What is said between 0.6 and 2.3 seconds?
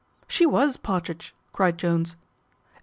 Partridge," cried Jones.